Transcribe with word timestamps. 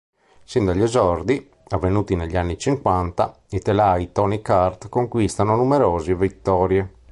Sin 0.43 0.65
dagli 0.65 0.81
esordi, 0.81 1.47
avvenuti 1.67 2.15
negli 2.15 2.35
anni 2.35 2.57
cinquanta, 2.57 3.39
i 3.49 3.59
telai 3.61 4.11
Tony 4.11 4.41
Kart 4.41 4.89
conquistano 4.89 5.55
numerose 5.55 6.15
vittorie. 6.15 6.91